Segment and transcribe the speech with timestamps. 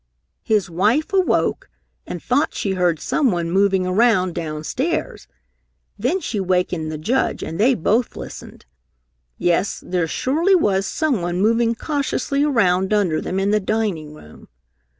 [0.41, 1.69] "His wife awoke
[2.07, 5.27] and thought she heard someone moving around downstairs.
[5.95, 8.65] Then she wakened the Judge and they both listened.
[9.37, 14.47] Yes, there surely was someone moving cautiously around under them, in the dining room!